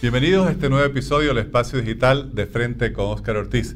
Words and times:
Bienvenidos 0.00 0.46
a 0.46 0.52
este 0.52 0.70
nuevo 0.70 0.86
episodio 0.86 1.30
del 1.30 1.38
Espacio 1.38 1.80
Digital 1.80 2.32
de 2.32 2.46
Frente 2.46 2.92
con 2.92 3.06
Óscar 3.06 3.36
Ortiz. 3.36 3.74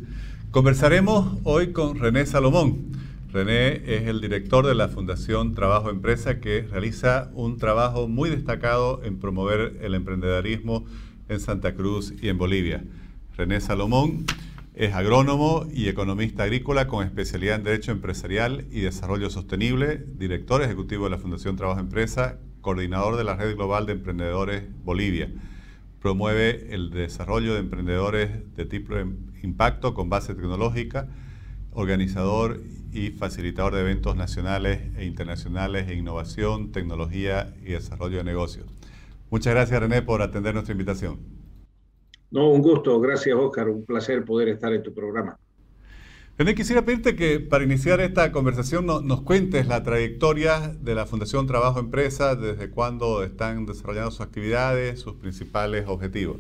Conversaremos 0.53 1.41
hoy 1.43 1.73
con 1.73 1.99
René 1.99 2.27
Salomón. 2.27 2.93
René 3.33 3.83
es 3.93 4.07
el 4.07 4.21
director 4.21 4.65
de 4.65 4.77
la 4.77 4.87
Fundación 4.87 5.53
Trabajo 5.53 5.91
Empresa 5.91 6.39
que 6.39 6.63
realiza 6.63 7.33
un 7.35 7.59
trabajo 7.59 8.07
muy 8.07 8.31
destacado 8.31 9.03
en 9.03 9.19
promover 9.19 9.81
el 9.83 9.97
emprendedarismo 9.97 10.85
en 11.29 11.41
Santa 11.41 11.75
Cruz 11.75 12.15
y 12.23 12.29
en 12.29 12.39
Bolivia. 12.39 12.85
René 13.37 13.61
Salomón 13.61 14.25
es 14.77 14.95
agrónomo 14.95 15.67
y 15.73 15.89
economista 15.89 16.45
agrícola 16.45 16.87
con 16.87 17.05
especialidad 17.05 17.57
en 17.57 17.65
Derecho 17.65 17.91
Empresarial 17.91 18.67
y 18.71 18.83
Desarrollo 18.83 19.29
Sostenible, 19.29 20.07
director 20.15 20.63
ejecutivo 20.63 21.07
de 21.07 21.11
la 21.11 21.19
Fundación 21.19 21.57
Trabajo 21.57 21.81
Empresa, 21.81 22.39
coordinador 22.61 23.17
de 23.17 23.25
la 23.25 23.35
Red 23.35 23.57
Global 23.57 23.87
de 23.87 23.95
Emprendedores 23.95 24.63
Bolivia. 24.85 25.29
Promueve 26.03 26.75
el 26.75 26.91
desarrollo 26.91 27.55
de 27.55 27.61
emprendedores 27.61 28.57
de 28.57 28.65
tipo 28.65 28.95
impacto 29.41 29.95
con 29.95 30.11
base 30.11 30.35
tecnológica, 30.35 31.09
organizador 31.71 32.61
y 32.93 33.11
facilitador 33.11 33.75
de 33.75 33.83
eventos 33.83 34.17
nacionales 34.17 34.81
e 34.97 35.05
internacionales 35.05 35.89
en 35.89 36.01
innovación, 36.01 36.73
tecnología 36.73 37.55
y 37.63 37.73
desarrollo 37.73 38.19
de 38.19 38.25
negocios. 38.25 38.67
Muchas 39.31 39.55
gracias 39.55 39.81
René 39.81 40.03
por 40.03 40.23
atender 40.23 40.55
nuestra 40.55 40.73
invitación. 40.73 41.21
No, 42.33 42.51
un 42.51 42.63
gusto. 42.63 42.99
Gracias 42.99 43.37
Oscar. 43.37 43.69
Un 43.69 43.85
placer 43.85 44.25
poder 44.25 44.49
estar 44.49 44.73
en 44.73 44.83
tu 44.83 44.93
programa. 44.93 45.39
René, 46.39 46.55
quisiera 46.55 46.83
pedirte 46.83 47.15
que 47.15 47.41
para 47.41 47.63
iniciar 47.63 48.01
esta 48.01 48.33
conversación 48.33 48.87
nos 48.87 49.21
cuentes 49.21 49.67
la 49.69 49.83
trayectoria 49.83 50.75
de 50.81 50.95
la 50.95 51.05
Fundación 51.05 51.47
Trabajo 51.47 51.79
Empresa, 51.79 52.37
desde 52.37 52.71
cuándo 52.71 53.23
están 53.23 53.67
desarrollando 53.67 54.11
sus 54.11 54.23
actividades, 54.23 54.99
sus 54.99 55.15
principales 55.15 55.85
objetivos. 55.87 56.39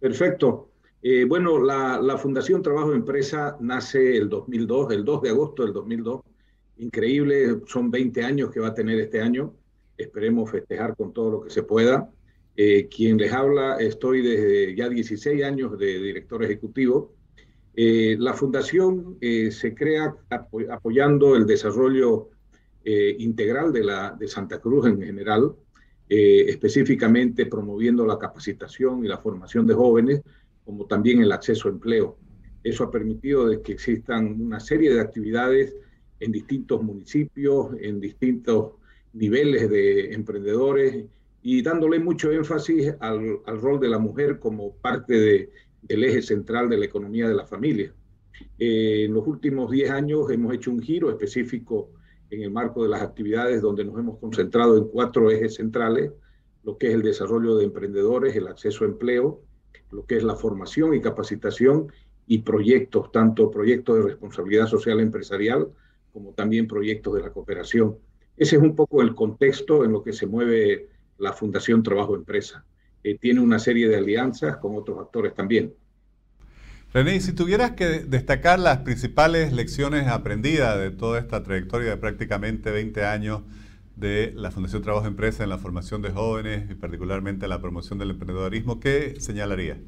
Perfecto. 0.00 0.68
Eh, 1.00 1.26
bueno, 1.26 1.62
la, 1.62 2.18
Fundación 2.18 2.60
Trabajo 2.60 2.92
Empresa 2.92 3.56
nace 3.60 4.16
el 4.16 4.28
2002, 4.28 4.92
el 4.92 5.04
2 5.04 5.22
de 5.22 5.30
agosto 5.30 5.62
del 5.62 5.72
2002. 5.72 6.22
Increíble, 6.78 7.60
son 7.66 7.88
20 7.88 8.24
años 8.24 8.50
que 8.50 8.58
va 8.58 8.68
a 8.68 8.74
tener 8.74 8.98
este 8.98 9.20
año. 9.20 9.54
Esperemos 9.96 10.50
festejar 10.50 10.96
con 10.96 11.12
todo 11.12 11.30
lo 11.30 11.40
que 11.42 11.50
se 11.50 11.62
pueda. 11.62 12.10
Eh, 12.56 12.88
quien 12.88 13.16
les 13.16 13.32
habla, 13.32 13.76
estoy 13.76 14.22
desde 14.22 14.74
ya 14.74 14.88
16 14.88 15.44
años 15.44 15.78
de 15.78 16.00
director 16.00 16.42
ejecutivo. 16.42 17.14
Eh, 17.80 18.16
la 18.18 18.34
fundación 18.34 19.18
eh, 19.20 19.52
se 19.52 19.72
crea 19.72 20.12
apoyando 20.68 21.36
el 21.36 21.46
desarrollo 21.46 22.30
integral 22.84 23.70
de, 23.70 23.84
la, 23.84 24.16
de 24.18 24.26
Santa 24.26 24.58
Cruz 24.58 24.86
en 24.86 25.02
general, 25.02 25.54
específicamente 26.08 27.44
promoviendo 27.44 28.06
la 28.06 28.18
capacitación 28.18 29.04
y 29.04 29.08
la 29.08 29.18
formación 29.18 29.66
de 29.66 29.74
jóvenes, 29.74 30.22
como 30.64 30.86
también 30.86 31.20
el 31.20 31.30
acceso 31.30 31.68
a 31.68 31.72
empleo. 31.72 32.16
Eso 32.64 32.84
ha 32.84 32.90
permitido 32.90 33.46
de 33.46 33.60
que 33.60 33.72
existan 33.72 34.40
una 34.40 34.58
serie 34.58 34.94
de 34.94 35.02
actividades 35.02 35.76
en 36.18 36.32
distintos 36.32 36.82
municipios, 36.82 37.76
en 37.78 38.00
distintos 38.00 38.72
niveles 39.12 39.68
de 39.68 40.14
emprendedores 40.14 41.04
y 41.42 41.60
dándole 41.60 41.98
mucho 41.98 42.32
énfasis 42.32 42.94
al, 43.00 43.40
al 43.44 43.60
rol 43.60 43.80
de 43.80 43.88
la 43.88 43.98
mujer 43.98 44.38
como 44.38 44.74
parte 44.76 45.12
de, 45.12 45.50
del 45.82 46.04
eje 46.04 46.22
central 46.22 46.68
de 46.68 46.78
la 46.78 46.84
economía 46.86 47.28
de 47.28 47.34
la 47.34 47.46
familia. 47.46 47.92
Eh, 48.58 49.04
en 49.04 49.14
los 49.14 49.26
últimos 49.26 49.70
10 49.70 49.90
años 49.90 50.30
hemos 50.30 50.54
hecho 50.54 50.70
un 50.70 50.80
giro 50.80 51.10
específico 51.10 51.90
en 52.30 52.42
el 52.42 52.50
marco 52.50 52.82
de 52.82 52.88
las 52.88 53.02
actividades 53.02 53.62
donde 53.62 53.84
nos 53.84 53.98
hemos 53.98 54.18
concentrado 54.18 54.76
en 54.76 54.88
cuatro 54.88 55.30
ejes 55.30 55.54
centrales, 55.54 56.12
lo 56.62 56.76
que 56.76 56.88
es 56.88 56.94
el 56.94 57.02
desarrollo 57.02 57.56
de 57.56 57.64
emprendedores, 57.64 58.36
el 58.36 58.48
acceso 58.48 58.84
a 58.84 58.88
empleo, 58.88 59.42
lo 59.90 60.04
que 60.04 60.16
es 60.16 60.22
la 60.22 60.36
formación 60.36 60.94
y 60.94 61.00
capacitación 61.00 61.90
y 62.26 62.38
proyectos, 62.40 63.10
tanto 63.10 63.50
proyectos 63.50 63.96
de 63.96 64.02
responsabilidad 64.02 64.66
social 64.66 65.00
empresarial 65.00 65.68
como 66.12 66.32
también 66.32 66.66
proyectos 66.66 67.14
de 67.14 67.22
la 67.22 67.32
cooperación. 67.32 67.96
Ese 68.36 68.56
es 68.56 68.62
un 68.62 68.76
poco 68.76 69.02
el 69.02 69.14
contexto 69.14 69.84
en 69.84 69.92
lo 69.92 70.02
que 70.02 70.12
se 70.12 70.26
mueve 70.26 70.88
la 71.16 71.32
Fundación 71.32 71.82
Trabajo 71.82 72.14
Empresa. 72.14 72.64
Eh, 73.04 73.18
tiene 73.18 73.40
una 73.40 73.58
serie 73.58 73.88
de 73.88 73.96
alianzas 73.96 74.56
con 74.56 74.76
otros 74.76 74.98
actores 74.98 75.34
también. 75.34 75.72
René, 76.92 77.20
si 77.20 77.34
tuvieras 77.34 77.72
que 77.72 77.84
destacar 78.00 78.58
las 78.58 78.78
principales 78.78 79.52
lecciones 79.52 80.08
aprendidas 80.08 80.78
de 80.78 80.90
toda 80.90 81.20
esta 81.20 81.42
trayectoria 81.42 81.90
de 81.90 81.96
prácticamente 81.98 82.70
20 82.70 83.04
años 83.04 83.42
de 83.94 84.32
la 84.34 84.50
Fundación 84.50 84.82
Trabajo 84.82 85.06
Empresa 85.06 85.44
en 85.44 85.50
la 85.50 85.58
formación 85.58 86.00
de 86.02 86.10
jóvenes 86.10 86.70
y 86.70 86.74
particularmente 86.74 87.46
la 87.46 87.60
promoción 87.60 87.98
del 87.98 88.10
emprendedorismo, 88.10 88.80
¿qué 88.80 89.16
señalaría? 89.20 89.78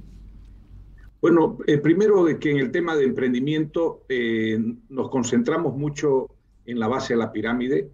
Bueno, 1.23 1.59
eh, 1.67 1.79
primero 1.79 2.25
de 2.25 2.39
que 2.39 2.51
en 2.51 2.59
el 2.59 2.71
tema 2.71 2.95
de 2.97 3.05
emprendimiento 3.05 4.05
eh, 4.09 4.59
nos 4.89 5.11
concentramos 5.11 5.77
mucho 5.77 6.29
en 6.67 6.79
la 6.79 6.89
base 6.89 7.15
de 7.15 7.19
la 7.19 7.33
pirámide, 7.33 7.91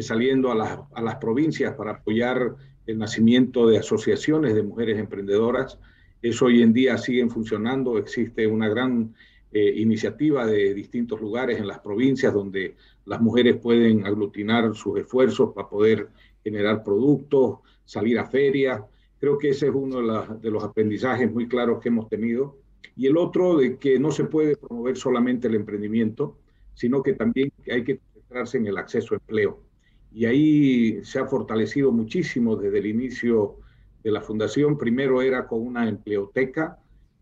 saliendo 0.00 0.50
a, 0.50 0.88
a 0.94 1.02
las 1.02 1.16
provincias 1.16 1.74
para 1.74 1.92
apoyar 1.92 2.54
el 2.86 2.98
nacimiento 2.98 3.66
de 3.66 3.78
asociaciones 3.78 4.54
de 4.54 4.62
mujeres 4.62 4.98
emprendedoras. 4.98 5.78
Eso 6.22 6.46
hoy 6.46 6.62
en 6.62 6.72
día 6.72 6.96
sigue 6.98 7.28
funcionando. 7.28 7.98
Existe 7.98 8.46
una 8.46 8.68
gran 8.68 9.14
eh, 9.52 9.72
iniciativa 9.76 10.46
de 10.46 10.72
distintos 10.72 11.20
lugares 11.20 11.58
en 11.58 11.66
las 11.66 11.80
provincias 11.80 12.32
donde 12.32 12.76
las 13.04 13.20
mujeres 13.20 13.56
pueden 13.56 14.06
aglutinar 14.06 14.74
sus 14.74 14.98
esfuerzos 14.98 15.52
para 15.52 15.68
poder 15.68 16.08
generar 16.42 16.84
productos, 16.84 17.58
salir 17.84 18.18
a 18.18 18.26
ferias. 18.26 18.82
Creo 19.18 19.38
que 19.38 19.50
ese 19.50 19.66
es 19.66 19.74
uno 19.74 20.00
de, 20.00 20.38
de 20.40 20.50
los 20.50 20.62
aprendizajes 20.62 21.30
muy 21.32 21.48
claros 21.48 21.80
que 21.80 21.88
hemos 21.88 22.08
tenido. 22.08 22.58
Y 22.96 23.06
el 23.06 23.16
otro 23.16 23.56
de 23.56 23.78
que 23.78 23.98
no 23.98 24.10
se 24.10 24.24
puede 24.24 24.56
promover 24.56 24.96
solamente 24.96 25.48
el 25.48 25.56
emprendimiento, 25.56 26.38
sino 26.74 27.02
que 27.02 27.14
también 27.14 27.52
hay 27.70 27.84
que 27.84 28.00
centrarse 28.14 28.58
en 28.58 28.66
el 28.66 28.78
acceso 28.78 29.14
a 29.14 29.18
empleo 29.18 29.65
y 30.16 30.24
ahí 30.24 31.04
se 31.04 31.18
ha 31.18 31.26
fortalecido 31.26 31.92
muchísimo 31.92 32.56
desde 32.56 32.78
el 32.78 32.86
inicio 32.86 33.58
de 34.02 34.10
la 34.10 34.22
fundación. 34.22 34.78
Primero 34.78 35.20
era 35.20 35.46
con 35.46 35.60
una 35.60 35.86
empleoteca 35.86 36.78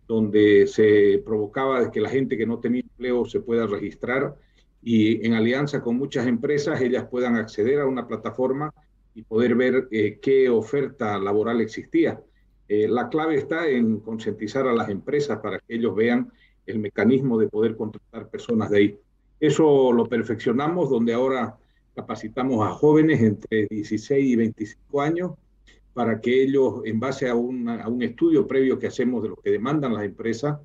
donde 0.07 0.69
se 0.69 1.21
provocaba 1.27 1.91
que 1.91 2.01
la 2.01 2.09
gente 2.09 2.37
que 2.37 2.47
no 2.47 2.61
tenía 2.61 2.83
empleo 2.83 3.25
se 3.25 3.41
pueda 3.41 3.67
registrar 3.67 4.37
y 4.81 5.27
en 5.27 5.35
alianza 5.35 5.83
con 5.83 5.97
muchas 5.97 6.29
empresas 6.29 6.81
ellas 6.83 7.09
puedan 7.11 7.35
acceder 7.35 7.81
a 7.81 7.87
una 7.87 8.07
plataforma 8.07 8.73
y 9.13 9.23
poder 9.23 9.57
ver 9.57 9.89
eh, 9.91 10.21
qué 10.23 10.49
oferta 10.49 11.19
laboral 11.19 11.61
existía. 11.61 12.23
Eh, 12.69 12.87
la 12.87 13.09
clave 13.09 13.35
está 13.35 13.67
en 13.67 13.99
concientizar 13.99 14.69
a 14.69 14.73
las 14.73 14.89
empresas 14.89 15.41
para 15.41 15.59
que 15.59 15.75
ellos 15.75 15.97
vean 15.97 16.31
el 16.65 16.79
mecanismo 16.79 17.41
de 17.41 17.49
poder 17.49 17.77
contratar 17.77 18.29
personas 18.29 18.71
de 18.71 18.79
ahí. 18.79 18.99
Eso 19.41 19.93
lo 19.93 20.07
perfeccionamos 20.07 20.89
donde 20.91 21.13
ahora 21.13 21.59
capacitamos 21.95 22.67
a 22.67 22.71
jóvenes 22.71 23.21
entre 23.21 23.67
16 23.71 24.25
y 24.25 24.37
25 24.37 25.01
años 25.01 25.33
para 25.93 26.21
que 26.21 26.43
ellos, 26.43 26.83
en 26.85 26.99
base 26.99 27.29
a, 27.29 27.37
un 27.37 28.03
estudio 28.03 28.47
previo 28.47 28.79
que 28.79 28.89
hacemos 28.89 29.23
de 29.23 29.29
lo 29.29 29.37
que 29.37 29.51
demandan 29.51 29.95
las 29.95 30.05
empresas, 30.05 30.59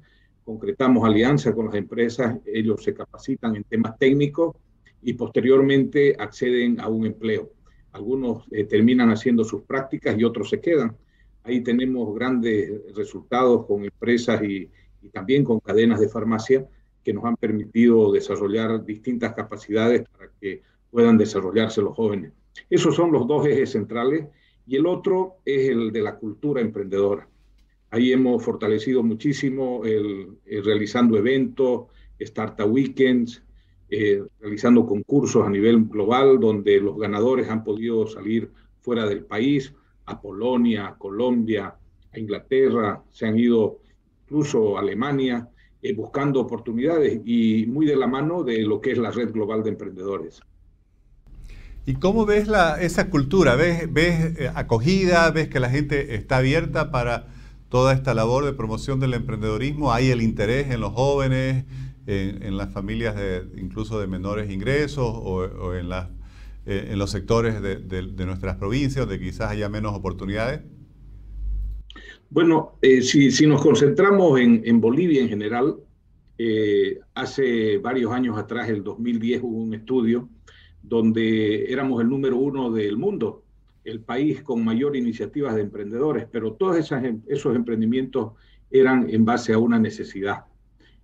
concretamos 0.43 1.05
alianza 1.05 1.53
con 1.53 1.67
las 1.67 1.75
empresas, 1.75 2.37
ellos 2.45 2.83
se 2.83 2.95
capacitan 2.95 3.55
en 3.55 3.63
temas 3.63 3.97
técnicos 3.99 4.55
y 5.03 5.13
posteriormente 5.13 6.15
acceden 6.17 6.79
a 6.79 6.87
un 6.87 7.05
empleo. 7.05 7.51
Algunos 7.91 8.45
eh, 8.51 8.65
terminan 8.65 9.11
haciendo 9.11 9.43
sus 9.43 9.61
prácticas 9.61 10.17
y 10.17 10.23
otros 10.23 10.49
se 10.49 10.59
quedan. 10.59 10.97
Ahí 11.43 11.61
tenemos 11.61 12.13
grandes 12.15 12.71
resultados 12.95 13.67
con 13.67 13.85
empresas 13.85 14.41
y, 14.43 14.69
y 15.01 15.09
también 15.09 15.43
con 15.43 15.59
cadenas 15.59 15.99
de 15.99 16.09
farmacia 16.09 16.67
que 17.03 17.13
nos 17.13 17.25
han 17.25 17.37
permitido 17.37 18.11
desarrollar 18.11 18.83
distintas 18.83 19.33
capacidades 19.33 20.07
para 20.09 20.31
que 20.39 20.63
puedan 20.91 21.17
desarrollarse 21.17 21.81
los 21.81 21.95
jóvenes. 21.95 22.33
Esos 22.69 22.95
son 22.95 23.11
los 23.11 23.27
dos 23.27 23.45
ejes 23.45 23.71
centrales 23.71 24.25
y 24.67 24.75
el 24.75 24.85
otro 24.85 25.37
es 25.45 25.69
el 25.69 25.91
de 25.91 26.01
la 26.01 26.15
cultura 26.17 26.61
emprendedora. 26.61 27.27
Ahí 27.91 28.11
hemos 28.11 28.43
fortalecido 28.43 29.01
muchísimo 29.01 29.83
el, 29.83 30.37
realizando 30.63 31.17
eventos, 31.17 31.85
startup 32.19 32.71
weekends, 32.71 33.41
eh, 33.89 34.23
realizando 34.39 34.85
concursos 34.85 35.45
a 35.45 35.49
nivel 35.49 35.85
global 35.85 36.39
donde 36.39 36.79
los 36.79 36.97
ganadores 36.97 37.49
han 37.49 37.63
podido 37.63 38.05
salir 38.05 38.51
fuera 38.81 39.07
del 39.07 39.25
país, 39.25 39.73
a 40.05 40.21
Polonia, 40.21 40.87
a 40.87 40.97
Colombia, 40.97 41.75
a 42.11 42.19
Inglaterra, 42.19 43.03
se 43.11 43.25
han 43.25 43.37
ido 43.37 43.79
incluso 44.23 44.77
a 44.77 44.81
Alemania, 44.81 45.49
eh, 45.81 45.93
buscando 45.93 46.41
oportunidades 46.41 47.21
y 47.25 47.65
muy 47.65 47.85
de 47.85 47.95
la 47.95 48.07
mano 48.07 48.43
de 48.43 48.61
lo 48.63 48.81
que 48.81 48.91
es 48.91 48.97
la 48.97 49.11
red 49.11 49.31
global 49.31 49.63
de 49.63 49.69
emprendedores. 49.69 50.41
¿Y 51.89 51.95
cómo 51.95 52.27
ves 52.27 52.47
la, 52.47 52.79
esa 52.79 53.09
cultura? 53.09 53.55
¿Ves, 53.55 53.91
¿Ves 53.91 54.37
eh, 54.39 54.51
acogida? 54.53 55.31
¿Ves 55.31 55.47
que 55.47 55.59
la 55.59 55.71
gente 55.71 56.13
está 56.13 56.37
abierta 56.37 56.91
para 56.91 57.29
toda 57.67 57.93
esta 57.93 58.13
labor 58.13 58.45
de 58.45 58.53
promoción 58.53 58.99
del 58.99 59.15
emprendedorismo? 59.15 59.91
¿Hay 59.91 60.11
el 60.11 60.21
interés 60.21 60.69
en 60.69 60.81
los 60.81 60.93
jóvenes, 60.93 61.65
en, 62.05 62.57
las 62.57 62.71
familias 62.71 63.15
de, 63.15 63.41
incluso 63.57 63.99
de 63.99 64.05
menores 64.05 64.51
ingresos 64.51 65.03
o, 65.03 65.73
eh, 65.73 65.79
en 66.67 66.99
los 66.99 67.09
sectores 67.09 67.59
de, 67.59 68.25
nuestras 68.27 68.57
provincias 68.57 69.07
donde 69.07 69.19
quizás 69.19 69.49
haya 69.49 69.67
menos 69.67 69.95
oportunidades? 69.95 70.61
Bueno, 72.29 72.73
eh, 72.83 73.01
si, 73.01 73.31
si, 73.31 73.47
nos 73.47 73.63
concentramos 73.63 74.39
en, 74.39 74.61
en 74.63 74.79
Bolivia 74.79 75.23
en 75.23 75.29
general, 75.29 75.77
hace 77.15 77.79
varios 77.79 78.13
años 78.13 78.37
atrás, 78.37 78.69
el 78.69 78.83
2010, 78.83 79.41
hubo 79.41 79.57
un 79.57 79.73
estudio 79.73 80.29
donde 80.89 81.71
éramos 81.71 82.01
el 82.01 82.09
número 82.09 82.37
uno 82.37 82.71
del 82.71 82.97
mundo, 82.97 83.43
el 83.83 84.01
país 84.01 84.41
con 84.41 84.65
mayor 84.65 84.95
iniciativas 84.95 85.55
de 85.55 85.61
emprendedores, 85.61 86.27
pero 86.31 86.53
todos 86.53 86.77
esas, 86.77 87.03
esos 87.27 87.55
emprendimientos 87.55 88.33
eran 88.71 89.09
en 89.09 89.23
base 89.23 89.53
a 89.53 89.59
una 89.59 89.79
necesidad. 89.79 90.45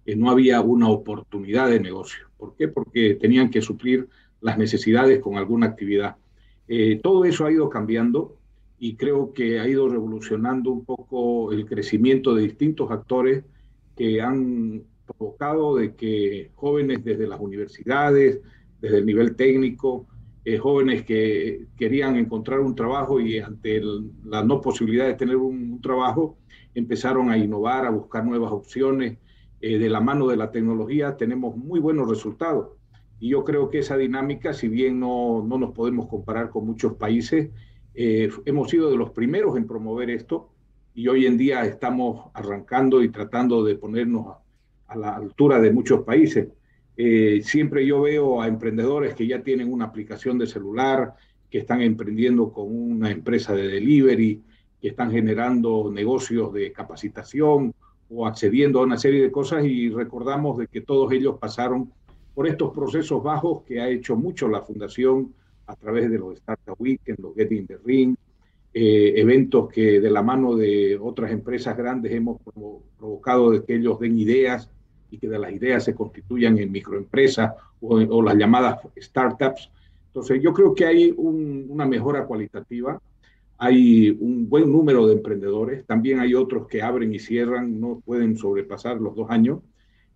Eh, 0.05 0.15
no 0.15 0.29
había 0.29 0.61
una 0.61 0.89
oportunidad 0.89 1.69
de 1.69 1.79
negocio. 1.79 2.27
¿Por 2.37 2.55
qué? 2.55 2.67
Porque 2.67 3.15
tenían 3.15 3.49
que 3.49 3.61
suplir 3.61 4.09
las 4.41 4.57
necesidades 4.57 5.19
con 5.19 5.37
alguna 5.37 5.67
actividad. 5.67 6.17
Eh, 6.67 6.99
todo 7.01 7.25
eso 7.25 7.45
ha 7.45 7.51
ido 7.51 7.69
cambiando 7.69 8.35
y 8.79 8.95
creo 8.95 9.33
que 9.33 9.59
ha 9.59 9.67
ido 9.67 9.87
revolucionando 9.87 10.71
un 10.71 10.83
poco 10.83 11.51
el 11.51 11.65
crecimiento 11.65 12.35
de 12.35 12.43
distintos 12.43 12.91
actores 12.91 13.43
que 13.95 14.21
han 14.21 14.83
provocado 15.05 15.77
de 15.77 15.95
que 15.95 16.51
jóvenes 16.55 17.03
desde 17.03 17.27
las 17.27 17.39
universidades, 17.39 18.41
desde 18.81 19.00
el 19.00 19.06
nivel 19.06 19.36
técnico, 19.36 20.07
eh, 20.48 20.60
jóvenes 20.60 21.04
que 21.04 21.66
querían 21.75 22.18
encontrar 22.18 22.60
un 22.60 22.75
trabajo 22.75 23.19
y 23.19 23.39
ante 23.39 23.81
la 24.24 24.44
no 24.44 24.62
posibilidad 24.62 25.07
de 25.07 25.16
tener 25.16 25.38
un, 25.38 25.81
trabajo, 25.81 26.38
empezaron 26.75 27.31
a 27.31 27.38
innovar, 27.38 27.86
a 27.86 27.89
buscar 27.89 28.24
nuevas 28.24 28.51
opciones. 28.51 29.18
Eh, 29.60 29.80
de 29.80 29.89
la 29.89 30.01
mano 30.01 30.27
de 30.27 30.38
la 30.38 30.51
tecnología 30.51 31.18
tenemos 31.18 31.57
muy 31.57 31.80
buenos 31.80 32.07
resultados. 32.07 32.69
Y 33.19 33.30
yo 33.30 33.44
creo 33.44 33.72
que 33.72 33.80
esa 33.80 33.98
dinámica, 33.98 34.54
si 34.54 34.68
bien 34.68 35.00
no, 35.00 35.44
no 35.44 35.57
nos 35.57 35.71
podemos 35.71 36.07
comparar 36.07 36.51
con 36.51 36.68
muchos 36.68 36.94
países, 36.94 37.50
eh, 37.95 38.30
hemos 38.45 38.69
sido 38.69 38.92
de 38.92 38.98
los 38.98 39.10
primeros 39.12 39.57
en 39.57 39.66
promover 39.66 40.12
esto 40.12 40.50
y 40.94 41.07
hoy 41.07 41.25
en 41.25 41.38
día 41.38 41.66
estamos 41.66 42.30
arrancando 42.33 43.01
y 43.01 43.10
tratando 43.10 43.63
de 43.63 43.75
ponernos 43.75 44.28
a, 44.28 44.39
a 44.88 44.95
la 44.95 45.16
altura 45.16 45.60
de 45.60 45.71
muchos 45.71 46.01
países. 46.04 46.50
Eh, 46.97 47.42
siempre 47.44 47.86
yo 47.86 48.01
veo 48.01 48.42
a 48.42 48.47
emprendedores 48.47 49.15
que 49.15 49.27
ya 49.27 49.42
tienen 49.42 49.71
una 49.71 49.86
aplicación 49.86 50.38
de 50.38 50.47
celular, 50.47 51.13
que 51.50 51.59
están 51.59 51.81
emprendiendo 51.81 52.51
con 52.51 52.68
una 52.68 53.12
empresa 53.12 53.53
de 53.53 53.68
delivery, 53.68 54.42
que 54.81 54.89
están 54.89 55.12
generando 55.12 55.92
negocios 55.92 56.53
de 56.53 56.71
capacitación 56.71 57.74
o 58.09 58.27
accediendo 58.27 58.80
a 58.80 58.83
una 58.83 58.97
serie 58.97 59.21
de 59.21 59.31
cosas 59.31 59.65
y 59.65 59.89
recordamos 59.89 60.57
de 60.57 60.68
que 60.68 60.81
todos 60.81 61.12
ellos 61.12 61.38
pasaron 61.39 61.92
por 62.33 62.47
estos 62.47 62.74
procesos 62.74 63.24
bajos 63.24 63.63
que 63.63 63.81
ha 63.81 63.89
hecho 63.89 64.15
mucho 64.15 64.47
la 64.47 64.62
fundación 64.62 65.33
a 65.68 65.75
través 65.75 66.09
de 66.09 66.19
los 66.19 66.36
Startup 66.36 66.75
Weekend, 66.77 67.19
los 67.19 67.33
Getting 67.36 67.65
the 67.65 67.77
Ring, 67.83 68.15
eh, 68.74 69.13
eventos 69.15 69.69
que 69.69 70.01
de 70.01 70.12
la 70.12 70.21
mano 70.21 70.56
de 70.56 70.97
otras 71.01 71.31
empresas 71.31 71.77
grandes 71.77 72.12
hemos 72.12 72.42
provocado 72.97 73.51
de 73.51 73.63
que 73.63 73.75
ellos 73.75 74.00
den 74.00 74.19
ideas 74.19 74.69
y 75.15 75.17
que 75.17 75.29
de 75.29 75.39
las 75.39 75.51
ideas 75.51 75.83
se 75.83 75.95
constituyan 75.95 76.57
en 76.57 76.71
microempresas 76.71 77.53
o, 77.81 78.21
las 78.21 78.35
llamadas 78.35 78.79
startups. 78.97 79.71
Entonces, 80.07 80.41
yo 80.41 80.53
creo 80.53 80.75
que 80.75 80.85
hay 80.85 81.13
una 81.17 81.85
mejora 81.85 82.25
cualitativa, 82.25 83.01
hay 83.57 84.09
un 84.19 84.50
buen 84.50 84.71
número 84.71 85.07
de 85.07 85.13
emprendedores, 85.13 85.85
también 85.85 86.19
hay 86.19 86.33
otros 86.33 86.67
que 86.67 86.81
abren 86.81 87.13
y 87.13 87.19
cierran, 87.19 87.79
no 87.79 88.01
pueden 88.06 88.38
sobrepasar 88.38 89.00
los 89.00 89.15
dos 89.15 89.29
años, 89.29 89.59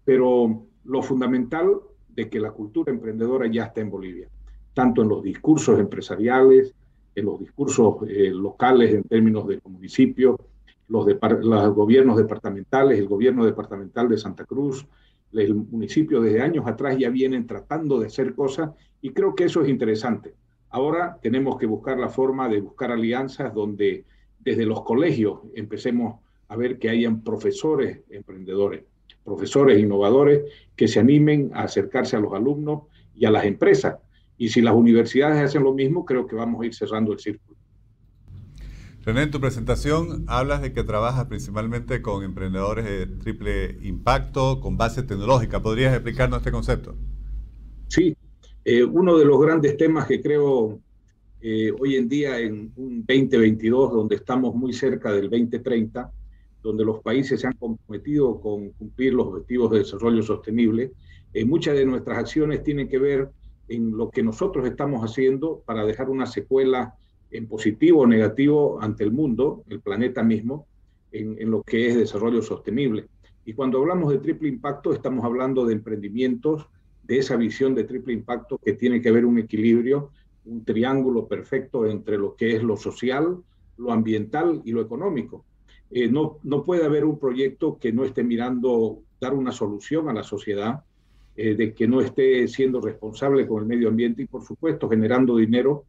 pero 0.03 0.65
lo 0.83 1.01
fundamental 1.01 1.79
de 2.09 2.29
que 2.29 2.39
la 2.39 2.51
cultura 2.51 2.91
emprendedora 2.91 3.47
ya 3.47 3.65
está 3.65 3.81
en 3.81 3.89
Bolivia, 3.89 4.27
tanto 4.73 5.01
en 5.01 5.09
los 5.09 5.23
discursos 5.23 5.79
empresariales, 5.79 6.73
en 7.15 7.25
los 7.25 7.39
discursos 7.39 7.97
eh, 8.07 8.31
locales 8.31 8.93
en 8.93 9.03
términos 9.03 9.47
de 9.47 9.59
municipios, 9.63 10.35
los, 10.89 11.05
gobiernos 11.75 12.17
departamentales, 12.17 12.99
el 12.99 13.07
gobierno 13.07 13.45
departamental 13.45 14.09
de 14.09 14.17
Santa 14.17 14.45
Cruz, 14.45 14.85
el 15.31 15.53
municipio 15.53 16.21
desde 16.21 16.41
años 16.41 16.65
atrás 16.67 16.97
ya 16.97 17.09
vienen 17.09 17.45
tratando 17.45 17.99
de 17.99 18.07
hacer 18.07 18.33
cosas 18.33 18.71
y 19.01 19.11
creo 19.11 19.35
que 19.35 19.45
eso 19.45 19.61
es 19.61 19.69
interesante. 19.69 20.33
Ahora 20.71 21.17
tenemos 21.21 21.57
que 21.57 21.67
buscar 21.67 21.99
la 21.99 22.09
forma 22.09 22.49
de 22.49 22.61
buscar 22.61 22.91
alianzas 22.91 23.53
donde 23.53 24.05
desde 24.39 24.65
los 24.65 24.83
colegios 24.83 25.39
empecemos 25.53 26.19
a 26.47 26.55
ver 26.55 26.79
que 26.79 26.89
hayan 26.89 27.23
profesores 27.23 27.99
emprendedores, 28.09 28.83
profesores 29.23 29.79
innovadores 29.79 30.43
que 30.75 30.87
se 30.87 30.99
animen 30.99 31.51
a 31.53 31.63
acercarse 31.63 32.15
a 32.15 32.19
los 32.19 32.33
alumnos 32.33 32.83
y 33.15 33.25
a 33.25 33.31
las 33.31 33.45
empresas. 33.45 33.97
Y 34.37 34.49
si 34.49 34.61
las 34.61 34.73
universidades 34.73 35.43
hacen 35.43 35.63
lo 35.63 35.73
mismo, 35.73 36.05
creo 36.05 36.25
que 36.25 36.35
vamos 36.35 36.61
a 36.61 36.65
ir 36.65 36.73
cerrando 36.73 37.13
el 37.13 37.19
círculo. 37.19 37.58
René, 39.03 39.23
en 39.23 39.31
tu 39.31 39.39
presentación 39.39 40.25
hablas 40.27 40.61
de 40.61 40.73
que 40.73 40.83
trabajas 40.83 41.25
principalmente 41.25 42.01
con 42.01 42.23
emprendedores 42.23 42.85
de 42.85 43.07
triple 43.07 43.77
impacto, 43.81 44.59
con 44.59 44.77
base 44.77 45.03
tecnológica. 45.03 45.61
¿Podrías 45.61 45.93
explicarnos 45.93 46.39
este 46.39 46.51
concepto? 46.51 46.95
Sí, 47.87 48.15
eh, 48.65 48.83
uno 48.83 49.17
de 49.17 49.25
los 49.25 49.39
grandes 49.39 49.77
temas 49.77 50.05
que 50.05 50.21
creo 50.21 50.79
eh, 51.41 51.71
hoy 51.79 51.95
en 51.95 52.09
día 52.09 52.39
en 52.39 52.73
un 52.75 53.05
2022, 53.07 53.93
donde 53.93 54.15
estamos 54.15 54.53
muy 54.53 54.73
cerca 54.73 55.13
del 55.13 55.29
2030, 55.29 56.11
donde 56.61 56.83
los 56.83 57.01
países 57.01 57.39
se 57.39 57.47
han 57.47 57.53
comprometido 57.53 58.41
con 58.41 58.71
cumplir 58.71 59.13
los 59.13 59.27
objetivos 59.27 59.71
de 59.71 59.79
desarrollo 59.79 60.21
sostenible, 60.21 60.91
eh, 61.33 61.45
muchas 61.45 61.75
de 61.75 61.85
nuestras 61.85 62.17
acciones 62.17 62.63
tienen 62.63 62.89
que 62.89 62.99
ver 62.99 63.29
en 63.69 63.95
lo 63.95 64.09
que 64.09 64.21
nosotros 64.21 64.67
estamos 64.67 65.01
haciendo 65.09 65.63
para 65.65 65.85
dejar 65.85 66.09
una 66.09 66.25
secuela 66.25 66.95
en 67.31 67.47
positivo 67.47 68.01
o 68.01 68.07
negativo 68.07 68.81
ante 68.81 69.03
el 69.03 69.11
mundo, 69.11 69.63
el 69.69 69.81
planeta 69.81 70.23
mismo, 70.23 70.67
en, 71.11 71.49
lo 71.49 71.63
que 71.63 71.87
es 71.87 71.95
desarrollo 71.95 72.41
sostenible. 72.41 73.07
Y 73.45 73.53
cuando 73.53 73.79
hablamos 73.79 74.11
de 74.11 74.19
triple 74.19 74.49
impacto, 74.49 74.93
estamos 74.93 75.25
hablando 75.25 75.65
de 75.65 75.73
emprendimientos, 75.73 76.67
de 77.03 77.17
esa 77.17 77.35
visión 77.35 77.73
de 77.73 77.85
triple 77.85 78.13
impacto 78.13 78.59
que 78.59 78.73
tiene 78.73 79.01
que 79.01 79.09
haber 79.09 79.25
un 79.25 79.39
equilibrio, 79.39 80.11
un 80.45 80.63
triángulo 80.63 81.27
perfecto 81.27 81.87
entre 81.87 82.17
lo 82.17 82.35
que 82.35 82.55
es 82.55 82.63
lo 82.63 82.77
social, 82.77 83.37
lo 83.77 83.91
ambiental 83.91 84.61
y 84.65 84.71
lo 84.71 84.81
económico. 84.81 85.45
Eh, 85.89 86.07
no, 86.07 86.37
no 86.43 86.63
puede 86.63 86.85
haber 86.85 87.05
un 87.05 87.17
proyecto 87.17 87.79
que 87.79 87.91
no 87.91 88.05
esté 88.05 88.23
mirando 88.23 88.99
dar 89.19 89.33
una 89.33 89.51
solución 89.51 90.07
a 90.09 90.13
la 90.13 90.23
sociedad, 90.23 90.83
eh, 91.35 91.55
de 91.55 91.73
que 91.73 91.87
no 91.87 92.01
esté 92.01 92.47
siendo 92.47 92.81
responsable 92.81 93.47
con 93.47 93.61
el 93.61 93.67
medio 93.67 93.87
ambiente 93.87 94.21
y, 94.21 94.25
por 94.25 94.43
supuesto, 94.43 94.89
generando 94.89 95.37
dinero 95.37 95.85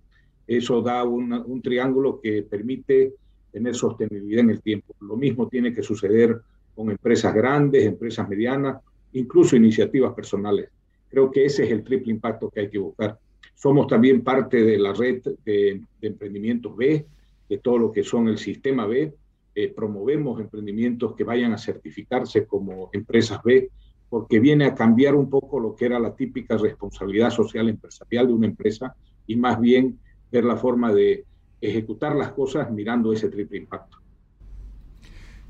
eso 0.56 0.82
da 0.82 1.04
un 1.04 1.62
triángulo 1.62 2.20
que 2.20 2.42
permite 2.42 3.14
tener 3.52 3.74
sostenibilidad 3.74 4.40
en 4.40 4.50
el 4.50 4.62
tiempo. 4.62 4.94
Lo 5.00 5.16
mismo 5.16 5.48
tiene 5.48 5.72
que 5.72 5.82
suceder 5.82 6.40
con 6.74 6.90
empresas 6.90 7.32
grandes, 7.34 7.84
empresas 7.84 8.28
medianas, 8.28 8.82
incluso 9.12 9.56
iniciativas 9.56 10.12
personales. 10.12 10.68
Creo 11.08 11.30
que 11.30 11.44
ese 11.44 11.64
es 11.64 11.70
el 11.70 11.84
triple 11.84 12.12
impacto 12.12 12.50
que 12.50 12.60
hay 12.60 12.70
que 12.70 12.78
buscar. 12.78 13.18
Somos 13.54 13.86
también 13.86 14.22
parte 14.22 14.62
de 14.62 14.78
la 14.78 14.92
red 14.92 15.22
de, 15.44 15.82
emprendimientos 16.00 16.76
B, 16.76 17.06
de 17.48 17.58
todo 17.58 17.78
lo 17.78 17.92
que 17.92 18.02
son 18.02 18.28
el 18.28 18.38
sistema 18.38 18.86
B. 18.86 19.12
Eh, 19.54 19.72
promovemos 19.74 20.40
emprendimientos 20.40 21.14
que 21.14 21.24
vayan 21.24 21.52
a 21.52 21.58
certificarse 21.58 22.46
como 22.46 22.90
empresas 22.92 23.40
B, 23.44 23.70
porque 24.08 24.40
viene 24.40 24.64
a 24.64 24.74
cambiar 24.74 25.14
un 25.14 25.28
poco 25.28 25.60
lo 25.60 25.76
que 25.76 25.86
era 25.86 26.00
la 26.00 26.16
típica 26.16 26.56
responsabilidad 26.56 27.30
social 27.30 27.68
empresarial 27.68 28.26
de 28.28 28.32
una 28.32 28.46
empresa 28.46 28.96
y 29.26 29.36
más 29.36 29.60
bien 29.60 29.98
ver 30.30 30.44
la 30.44 30.56
forma 30.56 30.92
de 30.92 31.24
ejecutar 31.60 32.16
las 32.16 32.32
cosas 32.32 32.70
mirando 32.70 33.12
ese 33.12 33.28
triple 33.28 33.58
impacto. 33.58 33.98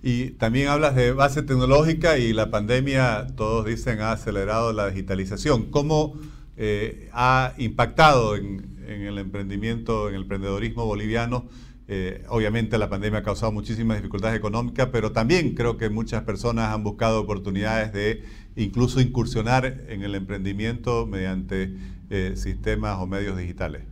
Y 0.03 0.31
también 0.31 0.69
hablas 0.69 0.95
de 0.95 1.13
base 1.13 1.43
tecnológica 1.43 2.19
y 2.19 2.33
la 2.33 2.51
pandemia, 2.51 3.27
todos 3.37 3.67
dicen, 3.67 4.01
ha 4.01 4.13
acelerado 4.13 4.73
la 4.73 4.89
digitalización. 4.89 5.71
¿Cómo 5.71 6.15
eh, 6.57 7.11
ha 7.13 7.53
impactado 7.59 8.35
en, 8.37 8.79
el 8.87 9.19
emprendimiento, 9.19 10.09
en 10.09 10.15
el 10.15 10.23
emprendedorismo 10.23 10.87
boliviano? 10.87 11.49
Eh, 11.87 12.25
obviamente 12.29 12.79
la 12.79 12.89
pandemia 12.89 13.19
ha 13.19 13.23
causado 13.23 13.53
muchísimas 13.53 13.99
dificultades 13.99 14.39
económicas, 14.39 14.89
pero 14.91 15.13
también 15.13 15.55
creo 15.55 15.77
que 15.77 15.91
muchas 15.91 16.23
personas 16.23 16.73
han 16.73 16.83
buscado 16.83 17.21
oportunidades 17.21 17.93
de 17.93 18.23
incluso 18.57 19.01
incursionar 19.01 19.85
en 19.89 20.03
el 20.03 20.15
emprendimiento 20.15 21.07
mediante 21.07 21.75
eh, 22.09 22.35
sistemas 22.37 22.99
o 23.01 23.07
medios 23.07 23.37
digitales. 23.37 23.83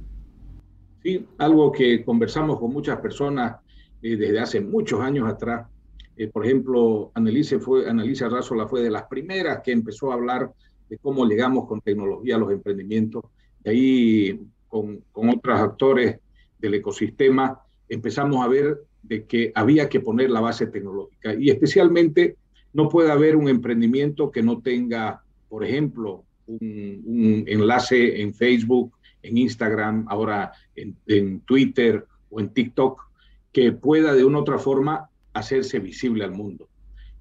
Sí, 1.09 1.27
algo 1.39 1.73
que 1.73 2.05
conversamos 2.05 2.61
con 2.61 2.71
muchas 2.71 3.01
personas 3.01 3.57
eh, 4.03 4.15
desde 4.15 4.41
hace 4.41 4.61
muchos 4.61 5.01
años 5.01 5.27
atrás. 5.27 5.67
Eh, 6.15 6.29
por 6.29 6.45
ejemplo, 6.45 7.13
Annelise, 7.15 7.59
fue, 7.61 7.89
Annelise 7.89 8.29
Razola 8.29 8.69
fue 8.69 8.83
de 8.83 8.91
las 8.91 9.05
primeras 9.05 9.63
que 9.65 9.73
empezó 9.73 10.11
a 10.11 10.17
hablar 10.17 10.53
de 10.87 10.99
cómo 10.99 11.25
llegamos 11.25 11.67
con 11.67 11.81
tecnología 11.81 12.37
a 12.37 12.39
los 12.39 12.53
emprendimientos. 12.53 13.25
De 13.61 13.71
ahí, 13.71 14.41
con, 14.69 15.03
con 15.11 15.31
otros 15.31 15.59
actores 15.59 16.19
del 16.59 16.75
ecosistema, 16.75 17.59
empezamos 17.89 18.45
a 18.45 18.49
ver 18.49 18.77
de 19.03 19.25
que 19.25 19.51
había 19.55 19.89
que 19.89 20.01
poner 20.01 20.29
la 20.29 20.41
base 20.41 20.67
tecnológica. 20.67 21.33
Y 21.33 21.49
especialmente, 21.49 22.37
no 22.75 22.91
puede 22.91 23.11
haber 23.11 23.35
un 23.35 23.49
emprendimiento 23.49 24.31
que 24.31 24.43
no 24.43 24.61
tenga, 24.61 25.23
por 25.49 25.65
ejemplo, 25.65 26.27
un 26.47 27.45
enlace 27.47 28.21
en 28.21 28.35
Facebook 28.35 28.98
en 29.23 29.39
Instagram, 29.39 30.07
ahora 30.09 30.53
en, 30.75 31.41
Twitter 31.41 32.05
o 32.31 32.41
en 32.41 32.51
TikTok, 32.51 33.11
que 33.53 33.73
pueda 33.73 34.15
de 34.15 34.25
una 34.25 34.39
u 34.39 34.41
otra 34.43 34.59
forma 34.59 35.09
hacerse 35.33 35.79
visible 35.79 36.25
al 36.25 36.33
mundo. 36.33 36.69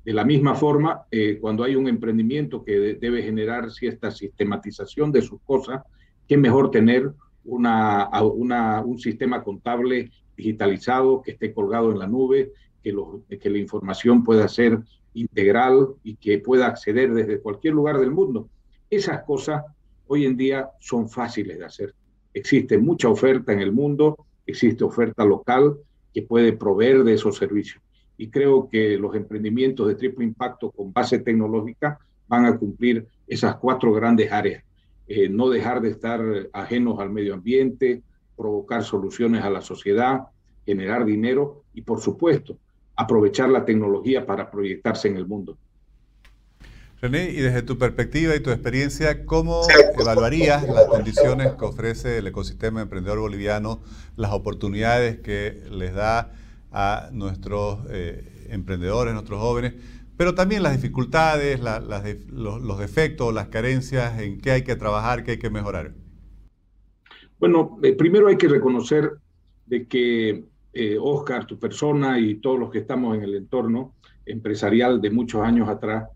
De 0.04 0.14
la 0.14 0.24
misma 0.24 0.56
forma, 0.56 1.02
eh, 1.12 1.38
cuando 1.40 1.64
hay 1.64 1.76
un 1.76 1.88
emprendimiento 1.88 2.64
que 2.64 2.98
debe 3.00 3.24
generar 3.24 3.72
cierta 3.72 4.12
sistematización 4.12 5.12
de 5.12 5.22
sus 5.22 5.42
cosas, 5.42 5.84
qué 6.28 6.38
mejor 6.38 6.72
tener 6.72 7.12
una, 7.44 8.10
un 8.22 9.00
sistema 9.00 9.44
contable 9.44 10.12
digitalizado 10.36 11.22
que 11.22 11.32
esté 11.32 11.54
colgado 11.54 11.92
en 11.92 12.00
la 12.00 12.08
nube, 12.08 12.52
que, 12.84 12.94
que 13.40 13.50
la 13.50 13.58
información 13.58 14.24
pueda 14.24 14.48
ser 14.48 14.80
integral 15.14 15.96
y 16.04 16.16
que 16.16 16.40
pueda 16.40 16.68
acceder 16.68 17.14
desde 17.14 17.40
cualquier 17.40 17.74
lugar 17.74 18.00
del 18.00 18.12
mundo. 18.12 18.50
Esas 18.90 19.24
cosas 19.24 19.64
hoy 20.08 20.26
en 20.26 20.38
día 20.38 20.70
son 20.80 21.10
fáciles 21.10 21.60
de 21.60 21.66
hacer. 21.66 21.94
Existe 22.34 22.78
mucha 22.78 23.10
oferta 23.10 23.54
en 23.54 23.62
el 23.62 23.72
mundo, 23.72 24.26
existe 24.46 24.84
oferta 24.84 25.26
local 25.26 25.78
que 26.14 26.22
puede 26.22 26.54
proveer 26.54 27.04
de 27.04 27.14
esos 27.14 27.38
servicios. 27.38 27.82
Y 28.18 28.30
creo 28.30 28.68
que 28.70 28.98
los 28.98 29.16
emprendimientos 29.16 29.88
de 29.88 29.96
triple 29.96 30.26
impacto 30.26 30.72
con 30.72 30.92
base 30.92 31.20
tecnológica 31.20 32.00
van 32.28 32.46
a 32.46 32.58
cumplir 32.58 33.08
esas 33.28 33.56
cuatro 33.58 33.94
grandes 33.94 34.32
áreas. 34.32 34.64
Eh, 35.08 35.30
no 35.30 35.50
dejar 35.50 35.82
de 35.82 35.90
estar 35.90 36.22
ajenos 36.54 37.00
al 37.00 37.10
medio 37.10 37.34
ambiente, 37.34 38.02
provocar 38.36 38.84
soluciones 38.84 39.44
a 39.44 39.50
la 39.50 39.62
sociedad, 39.62 40.28
generar 40.66 41.06
dinero 41.06 41.64
y, 41.74 41.82
por 41.82 42.02
supuesto, 42.02 42.58
aprovechar 42.96 43.50
la 43.50 43.64
tecnología 43.64 44.26
para 44.26 44.50
proyectarse 44.50 45.08
en 45.08 45.18
el 45.18 45.28
mundo. 45.28 45.58
René, 47.00 47.30
y 47.30 47.42
desde 47.42 47.62
tu 47.62 47.78
perspectiva 47.78 48.36
y 48.36 48.40
tu 48.40 48.50
experiencia, 48.50 49.24
¿cómo 49.24 49.62
evaluarías 50.00 50.68
las 50.68 50.86
condiciones 50.86 51.54
que 51.54 51.64
ofrece 51.64 52.18
el 52.18 52.26
ecosistema 52.26 52.82
emprendedor 52.82 53.20
boliviano, 53.20 53.82
las 54.16 54.32
oportunidades 54.32 55.20
que 55.20 55.62
les 55.70 55.94
da 55.94 56.32
a 56.72 57.10
nuestros 57.12 57.82
eh, 57.92 58.48
emprendedores, 58.50 59.14
nuestros 59.14 59.40
jóvenes, 59.40 59.76
pero 60.18 60.34
también 60.34 60.64
las 60.64 60.74
dificultades, 60.74 61.60
los, 61.60 62.80
defectos, 62.80 63.32
las 63.32 63.50
carencias, 63.50 64.20
en 64.20 64.42
qué 64.42 64.50
hay 64.50 64.64
que 64.64 64.76
trabajar, 64.76 65.24
qué 65.24 65.32
hay 65.32 65.40
que 65.40 65.52
mejorar? 65.52 65.94
Bueno, 67.40 67.78
eh, 67.84 67.94
primero 67.94 68.28
hay 68.28 68.38
que 68.38 68.48
reconocer 68.48 69.12
de 69.68 69.86
que 69.86 70.46
eh, 70.74 70.98
Oscar, 71.00 71.46
tu 71.46 71.60
persona 71.60 72.20
y 72.20 72.36
todos 72.36 72.60
los 72.60 72.72
que 72.72 72.80
estamos 72.80 73.16
en 73.16 73.22
el 73.22 73.36
entorno 73.36 73.94
empresarial 74.26 75.00
de 75.00 75.12
muchos 75.12 75.44
años 75.44 75.70
atrás, 75.70 76.10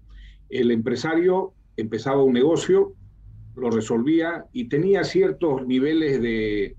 el 0.52 0.72
empresario 0.72 1.54
empezaba 1.78 2.24
un 2.24 2.34
negocio, 2.34 2.94
lo 3.56 3.70
resolvía 3.70 4.46
y 4.52 4.66
tenía 4.66 5.04
ciertos 5.04 5.66
niveles 5.66 6.22
de, 6.22 6.76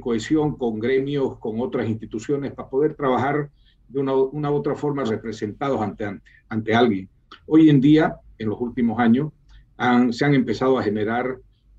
cohesión 0.00 0.56
con 0.56 0.78
gremios, 0.80 1.38
con 1.38 1.60
otras 1.60 1.88
instituciones, 1.88 2.52
para 2.52 2.68
poder 2.68 2.94
trabajar 2.94 3.50
de 3.88 4.00
una, 4.00 4.14
u 4.14 4.54
otra 4.54 4.74
forma 4.74 5.04
representados 5.04 5.80
ante, 5.80 6.20
ante, 6.48 6.74
alguien. 6.74 7.08
Hoy 7.46 7.70
en 7.70 7.80
día, 7.80 8.16
en 8.38 8.48
los 8.48 8.60
últimos 8.60 8.98
años, 8.98 9.32
se 10.10 10.24
han 10.24 10.34
empezado 10.34 10.78
a 10.78 10.82
generar 10.82 11.38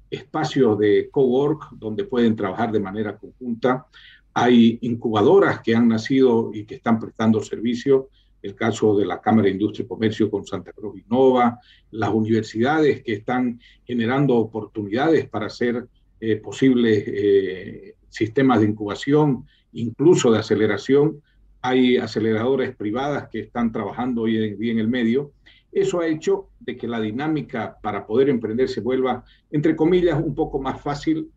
espacios 0.09 0.79
de 0.79 1.09
cowork 1.11 1.71
donde 1.73 2.05
pueden 2.05 2.35
trabajar 2.35 2.71
de 2.71 2.79
manera 2.79 3.17
conjunta. 3.17 3.87
Hay 4.33 4.79
incubadoras 4.81 5.61
que 5.61 5.75
han 5.75 5.89
nacido 5.89 6.51
y 6.53 6.65
que 6.65 6.75
están 6.75 6.99
prestando 6.99 7.41
servicio 7.41 8.09
el 8.47 8.55
caso 8.55 8.95
de 8.97 9.05
la 9.05 9.21
Cámara 9.21 9.45
de 9.45 9.51
Industria 9.51 9.85
y 9.85 9.87
Comercio 9.87 10.29
con 10.31 10.45
Santa 10.45 10.71
Cruz 10.71 10.99
Innova, 10.99 11.59
las 11.91 12.09
universidades 12.09 13.03
que 13.03 13.13
están 13.13 13.59
generando 13.85 14.35
oportunidades 14.35 15.27
para 15.29 15.47
hacer 15.47 15.87
eh, 16.19 16.37
posibles 16.37 17.03
eh, 17.05 17.95
sistemas 18.09 18.61
de 18.61 18.67
incubación, 18.67 19.45
incluso 19.73 20.31
de 20.31 20.39
aceleración. 20.39 21.21
Hay 21.61 21.97
aceleradores 21.97 22.75
privadas 22.75 23.29
que 23.29 23.39
están 23.39 23.71
trabajando 23.71 24.23
hoy 24.23 24.37
en 24.37 24.57
día 24.57 24.71
en 24.71 24.79
el 24.79 24.87
medio. 24.87 25.31
Eso 25.71 25.99
ha 25.99 26.07
hecho 26.07 26.49
de 26.59 26.75
que 26.75 26.87
la 26.87 26.99
dinámica 26.99 27.77
para 27.81 28.07
poder 28.07 28.29
emprender 28.29 28.69
se 28.69 28.81
vuelva, 28.81 29.23
entre 29.51 29.75
comillas, 29.75 30.19
un 30.19 30.33
poco 30.33 30.59
más 30.59 30.81
fácil 30.81 31.29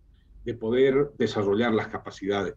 de 0.44 0.54
poder 0.54 1.10
desarrollar 1.18 1.74
las 1.74 1.88
capacidades. 1.88 2.54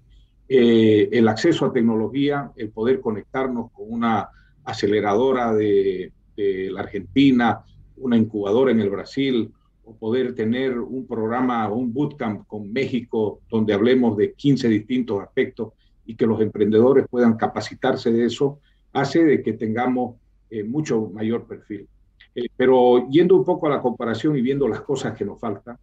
Eh, 0.48 1.10
el 1.12 1.27
acceso 1.27 1.65
a 1.65 1.74
tecnología, 1.74 2.51
el 2.55 2.69
poder 2.69 3.00
conectarnos 3.01 3.72
con 3.72 3.86
una 3.89 4.29
aceleradora 4.63 5.53
de, 5.53 6.12
la 6.36 6.82
Argentina, 6.82 7.63
una 7.98 8.17
incubadora 8.17 8.72
en 8.72 8.79
el 8.79 8.89
Brasil, 8.89 9.51
o 9.86 9.96
poder 9.96 10.34
tener 10.34 10.79
un 10.79 11.05
programa 11.05 11.70
un 11.70 11.93
bootcamp 11.93 12.48
con 12.48 12.72
México 12.72 13.41
donde 13.50 13.74
hablemos 13.74 14.17
de 14.17 14.34
15 14.34 14.67
distintos 14.67 15.22
aspectos 15.22 15.74
y 16.05 16.15
que 16.15 16.25
los 16.25 16.41
emprendedores 16.41 17.05
puedan 17.10 17.36
capacitarse 17.36 18.12
de 18.12 18.25
eso, 18.25 18.60
hace 18.93 19.24
de 19.24 19.43
que 19.43 19.53
tengamos 19.53 20.15
eh, 20.50 20.63
mucho 20.63 21.12
mayor 21.13 21.46
perfil. 21.46 21.88
Eh, 22.34 22.48
pero 22.58 23.08
yendo 23.10 23.36
un 23.36 23.46
poco 23.46 23.67
a 23.67 23.72
la 23.72 23.82
comparación 23.82 24.36
y 24.38 24.41
viendo 24.41 24.67
las 24.67 24.82
cosas 24.82 25.15
que 25.15 25.25
nos 25.25 25.39
faltan, 25.39 25.77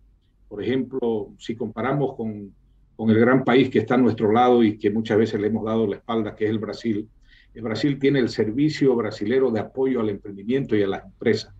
por 0.49 0.63
ejemplo, 0.63 1.29
si 1.39 1.55
comparamos 1.55 2.17
con 2.17 2.53
con 3.01 3.09
el 3.09 3.19
gran 3.19 3.45
país 3.45 3.71
que 3.71 3.79
está 3.79 3.95
a 3.95 3.97
nuestro 3.97 4.31
lado 4.31 4.63
y 4.63 4.77
que 4.77 4.91
muchas 4.91 5.17
veces 5.17 5.41
le 5.41 5.47
hemos 5.47 5.65
dado 5.65 5.87
la 5.87 5.97
espalda, 5.97 6.37
que 6.37 6.45
es 6.45 6.51
el 6.51 6.59
Brasil. 6.59 7.09
El 7.55 7.63
Brasil 7.63 7.99
tiene 7.99 8.21
el 8.21 8.29
servicio 8.29 8.95
brasilero 8.95 9.51
de 9.51 9.61
apoyo 9.61 10.01
al 10.01 10.11
emprendimiento 10.11 10.77
y 10.77 10.83
a 10.83 10.87
las 10.87 11.05
empresas, 11.05 11.53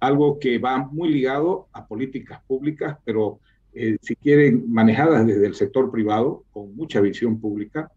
algo 0.00 0.38
que 0.38 0.58
va 0.58 0.78
muy 0.78 1.10
ligado 1.12 1.68
a 1.72 1.86
políticas 1.86 2.42
públicas, 2.46 2.98
pero 3.04 3.40
eh, 3.72 3.96
si 4.00 4.14
quieren, 4.14 4.72
manejadas 4.72 5.26
desde 5.26 5.46
el 5.46 5.54
sector 5.54 5.90
privado, 5.90 6.44
con 6.52 6.74
mucha 6.76 7.00
visión 7.00 7.40
pública, 7.40 7.90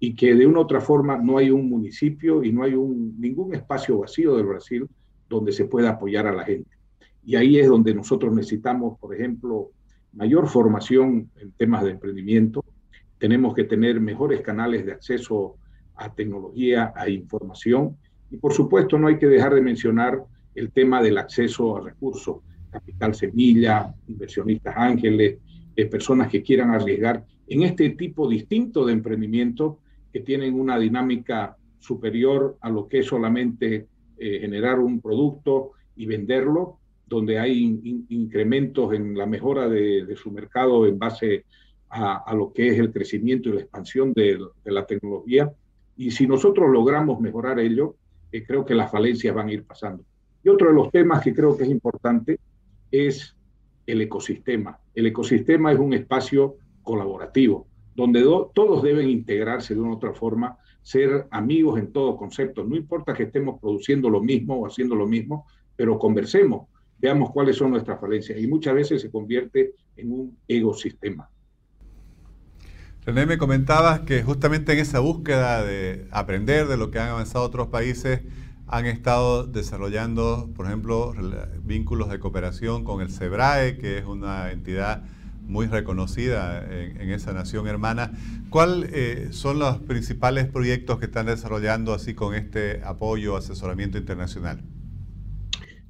y 0.00 0.14
que 0.14 0.34
de 0.34 0.46
una 0.46 0.58
u 0.58 0.62
otra 0.62 0.80
forma 0.80 1.18
no 1.18 1.38
hay 1.38 1.50
un 1.50 1.68
municipio 1.68 2.42
y 2.42 2.52
no 2.52 2.64
hay 2.64 2.74
un, 2.74 3.20
ningún 3.20 3.54
espacio 3.54 3.98
vacío 3.98 4.34
del 4.36 4.46
Brasil 4.46 4.88
donde 5.28 5.52
se 5.52 5.66
pueda 5.66 5.90
apoyar 5.90 6.26
a 6.26 6.32
la 6.32 6.44
gente. 6.44 6.70
Y 7.24 7.36
ahí 7.36 7.58
es 7.58 7.68
donde 7.68 7.94
nosotros 7.94 8.34
necesitamos, 8.34 8.98
por 8.98 9.14
ejemplo, 9.14 9.70
mayor 10.12 10.48
formación 10.48 11.30
en 11.36 11.52
temas 11.52 11.84
de 11.84 11.90
emprendimiento, 11.90 12.64
tenemos 13.18 13.54
que 13.54 13.64
tener 13.64 14.00
mejores 14.00 14.40
canales 14.40 14.86
de 14.86 14.92
acceso 14.92 15.56
a 16.00 16.12
tecnología, 16.14 16.92
a 16.96 17.08
información 17.08 17.96
y 18.30 18.36
por 18.36 18.52
supuesto 18.52 18.98
no 18.98 19.08
hay 19.08 19.18
que 19.18 19.26
dejar 19.26 19.54
de 19.54 19.60
mencionar 19.60 20.24
el 20.54 20.72
tema 20.72 21.02
del 21.02 21.18
acceso 21.18 21.76
a 21.76 21.80
recursos, 21.80 22.38
capital 22.70 23.14
semilla, 23.14 23.94
inversionistas 24.08 24.74
ángeles, 24.76 25.38
eh, 25.76 25.86
personas 25.86 26.28
que 26.28 26.42
quieran 26.42 26.70
arriesgar 26.70 27.24
en 27.46 27.62
este 27.62 27.90
tipo 27.90 28.28
distinto 28.28 28.84
de 28.84 28.92
emprendimiento 28.92 29.78
que 30.12 30.20
tienen 30.20 30.58
una 30.58 30.78
dinámica 30.78 31.56
superior 31.78 32.56
a 32.60 32.70
lo 32.70 32.88
que 32.88 33.00
es 33.00 33.06
solamente 33.06 33.86
eh, 34.18 34.40
generar 34.40 34.78
un 34.78 35.00
producto 35.00 35.72
y 35.96 36.06
venderlo, 36.06 36.78
donde 37.06 37.38
hay 37.38 38.06
incrementos 38.08 38.92
en 38.94 39.16
la 39.16 39.26
mejora 39.26 39.68
de, 39.68 40.14
su 40.16 40.30
mercado 40.30 40.86
en 40.86 40.98
base 40.98 41.44
a, 41.88 42.32
lo 42.34 42.52
que 42.52 42.68
es 42.68 42.78
el 42.78 42.92
crecimiento 42.92 43.48
y 43.48 43.54
la 43.54 43.60
expansión 43.62 44.12
de, 44.12 44.38
la 44.64 44.86
tecnología. 44.86 45.50
Y 46.00 46.12
si 46.12 46.26
nosotros 46.26 46.70
logramos 46.70 47.20
mejorar 47.20 47.60
ello, 47.60 47.96
eh, 48.32 48.42
creo 48.42 48.64
que 48.64 48.74
las 48.74 48.90
falencias 48.90 49.34
van 49.34 49.48
a 49.48 49.52
ir 49.52 49.64
pasando. 49.64 50.02
Y 50.42 50.48
otro 50.48 50.68
de 50.68 50.74
los 50.74 50.90
temas 50.90 51.22
que 51.22 51.34
creo 51.34 51.54
que 51.54 51.64
es 51.64 51.68
importante 51.68 52.40
es 52.90 53.36
el 53.84 54.00
ecosistema. 54.00 54.80
El 54.94 55.08
ecosistema 55.08 55.70
es 55.72 55.78
un 55.78 55.92
espacio 55.92 56.56
colaborativo, 56.82 57.66
donde 57.94 58.22
todos 58.22 58.82
deben 58.82 59.10
integrarse 59.10 59.74
de 59.74 59.80
una 59.80 59.90
u 59.90 59.96
otra 59.96 60.14
forma, 60.14 60.56
ser 60.80 61.26
amigos 61.30 61.78
en 61.78 61.92
todo 61.92 62.16
concepto. 62.16 62.64
No 62.64 62.76
importa 62.76 63.12
que 63.12 63.24
estemos 63.24 63.60
produciendo 63.60 64.08
lo 64.08 64.22
mismo 64.22 64.58
o 64.58 64.66
haciendo 64.66 64.94
lo 64.94 65.06
mismo, 65.06 65.48
pero 65.76 65.98
conversemos 65.98 66.68
veamos 66.98 67.30
cuáles 67.30 67.56
son 67.56 67.72
nuestras 67.72 68.00
falencias. 68.00 68.40
Y 68.40 68.46
muchas 68.46 68.72
veces 68.72 69.02
se 69.02 69.10
convierte 69.10 69.74
en 69.96 70.12
un 70.12 70.38
ecosistema. 70.48 71.28
René, 73.10 73.26
me 73.26 73.38
comentabas 73.38 74.02
que 74.02 74.22
justamente 74.22 74.72
en 74.72 74.78
esa 74.78 75.00
búsqueda 75.00 75.64
de 75.64 76.06
aprender 76.12 76.68
de 76.68 76.76
lo 76.76 76.92
que 76.92 77.00
han 77.00 77.08
avanzado 77.08 77.44
otros 77.44 77.66
países, 77.66 78.20
han 78.68 78.86
estado 78.86 79.48
desarrollando, 79.48 80.48
por 80.54 80.66
ejemplo, 80.66 81.12
vínculos 81.64 82.08
de 82.08 82.20
cooperación 82.20 82.84
con 82.84 83.00
el 83.00 83.10
SEBRAE, 83.10 83.78
que 83.78 83.98
es 83.98 84.04
una 84.04 84.52
entidad 84.52 85.02
muy 85.42 85.66
reconocida 85.66 86.64
en, 86.72 87.10
esa 87.10 87.32
nación 87.32 87.66
hermana. 87.66 88.12
¿Cuáles 88.48 88.90
eh, 88.92 89.28
son 89.32 89.58
los 89.58 89.78
principales 89.78 90.46
proyectos 90.46 91.00
que 91.00 91.06
están 91.06 91.26
desarrollando 91.26 91.92
así 91.92 92.14
con 92.14 92.36
este 92.36 92.80
apoyo, 92.84 93.34
asesoramiento 93.34 93.98
internacional? 93.98 94.62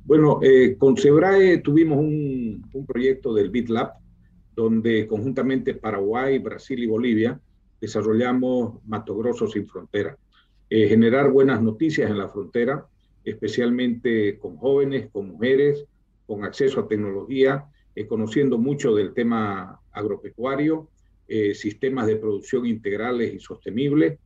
Bueno, 0.07 0.41
eh, 0.43 0.75
con 0.79 0.97
Sebrae 0.97 1.59
tuvimos 1.59 1.99
un, 1.99 2.65
proyecto 2.89 3.35
del 3.35 3.51
BitLab, 3.51 4.00
donde 4.55 5.07
conjuntamente 5.07 5.75
Paraguay, 5.75 6.39
Brasil 6.39 6.83
y 6.83 6.87
Bolivia 6.87 7.41
desarrollamos 7.81 8.85
Mato 8.87 9.17
Grosso 9.17 9.47
sin 9.47 9.67
frontera. 9.67 10.17
Eh, 10.69 10.89
generar 10.89 11.31
buenas 11.31 11.63
noticias 11.63 12.11
en 12.11 12.19
la 12.19 12.29
frontera, 12.29 12.87
especialmente 13.25 14.39
con 14.39 14.57
jóvenes, 14.57 15.09
con 15.11 15.29
mujeres, 15.31 15.85
con 16.27 16.45
acceso 16.45 16.81
a 16.81 16.89
tecnología, 16.89 17.65
eh, 17.95 18.07
conociendo 18.07 18.59
mucho 18.59 18.95
del 18.95 19.15
tema 19.15 19.81
agropecuario, 19.93 20.89
sistemas 21.55 22.09
de 22.09 22.17
producción 22.17 22.67
integrales 22.67 23.33
y 23.33 23.39
sostenibles, 23.39 24.19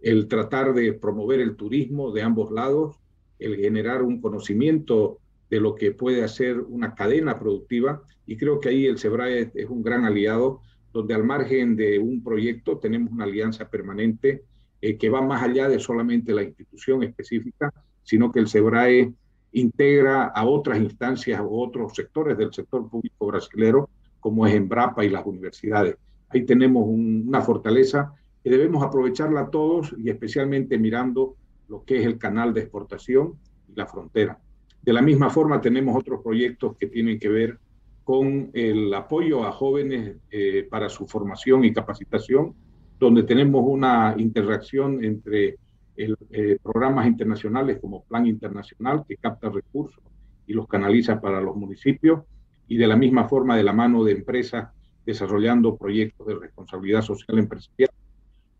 el 0.00 0.28
tratar 0.28 0.74
de 0.74 0.92
promover 0.92 1.40
el 1.40 1.56
turismo 1.56 2.12
de 2.12 2.22
ambos 2.22 2.52
lados, 2.52 3.00
el 3.40 3.56
generar 3.56 4.02
un 4.02 4.20
conocimiento 4.20 5.18
de 5.52 5.60
lo 5.60 5.74
que 5.74 5.92
puede 5.92 6.24
hacer 6.24 6.58
una 6.60 6.94
cadena 6.94 7.38
productiva 7.38 8.00
y 8.24 8.38
creo 8.38 8.58
que 8.58 8.70
ahí 8.70 8.86
el 8.86 8.96
SEBRAE 8.96 9.50
es 9.54 9.68
un 9.68 9.82
gran 9.82 10.06
aliado 10.06 10.62
donde 10.94 11.12
al 11.12 11.24
margen 11.24 11.76
de 11.76 11.98
un 11.98 12.22
proyecto 12.24 12.78
tenemos 12.78 13.12
una 13.12 13.24
alianza 13.24 13.68
permanente 13.68 14.44
eh, 14.80 14.96
que 14.96 15.10
va 15.10 15.20
más 15.20 15.42
allá 15.42 15.68
de 15.68 15.78
solamente 15.78 16.32
la 16.32 16.42
institución 16.42 17.02
específica, 17.02 17.70
sino 18.02 18.32
que 18.32 18.40
el 18.40 18.48
SEBRAE 18.48 19.12
integra 19.52 20.24
a 20.24 20.46
otras 20.46 20.78
instancias 20.78 21.38
o 21.42 21.50
otros 21.50 21.94
sectores 21.94 22.38
del 22.38 22.50
sector 22.54 22.88
público 22.88 23.26
brasilero, 23.26 23.90
como 24.20 24.46
es 24.46 24.54
Embrapa 24.54 25.04
y 25.04 25.10
las 25.10 25.26
universidades. 25.26 25.98
Ahí 26.30 26.46
tenemos 26.46 26.86
una 26.88 27.42
fortaleza 27.42 28.14
que 28.42 28.48
debemos 28.48 28.82
aprovecharla 28.82 29.50
todos 29.50 29.94
y 29.98 30.08
especialmente 30.08 30.78
mirando 30.78 31.36
lo 31.68 31.84
que 31.84 31.98
es 31.98 32.06
el 32.06 32.16
canal 32.16 32.54
de 32.54 32.62
exportación 32.62 33.34
y 33.68 33.74
la 33.74 33.84
frontera. 33.84 34.40
De 34.82 34.92
la 34.92 35.00
misma 35.00 35.30
forma 35.30 35.60
tenemos 35.60 35.96
otros 35.96 36.20
proyectos 36.22 36.76
que 36.76 36.88
tienen 36.88 37.18
que 37.18 37.28
ver 37.28 37.58
con 38.04 38.50
el 38.52 38.92
apoyo 38.92 39.44
a 39.44 39.52
jóvenes 39.52 40.16
eh, 40.30 40.66
para 40.68 40.88
su 40.88 41.06
formación 41.06 41.64
y 41.64 41.72
capacitación, 41.72 42.54
donde 42.98 43.22
tenemos 43.22 43.62
una 43.64 44.14
interacción 44.18 45.04
entre 45.04 45.56
eh, 45.96 46.58
programas 46.62 47.06
internacionales 47.06 47.78
como 47.80 48.02
Plan 48.04 48.26
Internacional, 48.26 49.04
que 49.06 49.16
capta 49.16 49.50
recursos 49.50 50.02
y 50.46 50.52
los 50.52 50.66
canaliza 50.66 51.20
para 51.20 51.40
los 51.40 51.54
municipios, 51.54 52.22
y 52.66 52.76
de 52.76 52.86
la 52.86 52.96
misma 52.96 53.28
forma 53.28 53.56
de 53.56 53.62
la 53.62 53.72
mano 53.72 54.02
de 54.02 54.12
empresas 54.12 54.70
desarrollando 55.04 55.76
proyectos 55.76 56.26
de 56.26 56.34
responsabilidad 56.34 57.02
social 57.02 57.38
empresarial. 57.38 57.90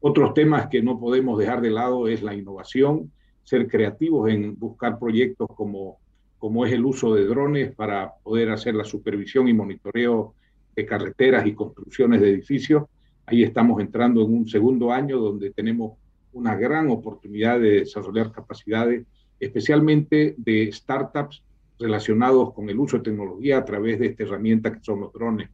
Otros 0.00 0.34
temas 0.34 0.66
que 0.68 0.82
no 0.82 0.98
podemos 1.00 1.38
dejar 1.38 1.60
de 1.60 1.70
lado 1.70 2.08
es 2.08 2.22
la 2.22 2.34
innovación, 2.34 3.10
ser 3.42 3.68
creativos 3.68 4.30
en 4.30 4.58
buscar 4.58 4.98
proyectos 4.98 5.48
como, 5.56 5.98
como 6.42 6.66
es 6.66 6.72
el 6.72 6.84
uso 6.84 7.14
de 7.14 7.24
drones 7.24 7.72
para 7.72 8.14
poder 8.20 8.50
hacer 8.50 8.74
la 8.74 8.82
supervisión 8.82 9.46
y 9.46 9.52
monitoreo 9.52 10.34
de 10.74 10.84
carreteras 10.84 11.46
y 11.46 11.54
construcciones 11.54 12.20
de 12.20 12.30
edificios. 12.30 12.82
Ahí 13.26 13.44
estamos 13.44 13.80
entrando 13.80 14.24
en 14.24 14.34
un 14.34 14.48
segundo 14.48 14.90
año 14.90 15.20
donde 15.20 15.52
tenemos 15.52 15.92
una 16.32 16.56
gran 16.56 16.90
oportunidad 16.90 17.60
de 17.60 17.82
desarrollar 17.82 18.32
capacidades, 18.32 19.06
especialmente 19.38 20.34
de 20.36 20.72
startups 20.72 21.44
relacionados 21.78 22.52
con 22.52 22.68
el 22.68 22.80
uso 22.80 22.96
de 22.96 23.04
tecnología 23.04 23.58
a 23.58 23.64
través 23.64 24.00
de 24.00 24.06
esta 24.06 24.24
herramienta 24.24 24.72
que 24.72 24.82
son 24.82 24.98
los 24.98 25.12
drones. 25.12 25.48